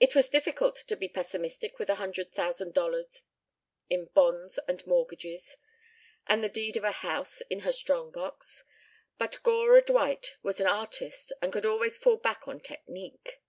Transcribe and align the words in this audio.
It 0.00 0.14
was 0.14 0.30
difficult 0.30 0.76
to 0.76 0.96
be 0.96 1.10
pessimistic 1.10 1.78
with 1.78 1.90
a 1.90 1.96
hundred 1.96 2.32
thousand 2.32 2.72
dollars 2.72 3.24
in 3.90 4.06
bonds 4.06 4.58
and 4.66 4.86
mortgages 4.86 5.58
and 6.26 6.42
the 6.42 6.48
deed 6.48 6.78
of 6.78 6.84
a 6.84 6.90
house 6.92 7.42
in 7.50 7.58
her 7.60 7.72
strong 7.72 8.10
box, 8.12 8.64
but 9.18 9.42
Gora 9.42 9.82
Dwight 9.82 10.36
was 10.42 10.58
an 10.58 10.68
artist 10.68 11.34
and 11.42 11.52
could 11.52 11.66
always 11.66 11.98
fall 11.98 12.16
back 12.16 12.48
on 12.48 12.60
technique. 12.60 13.42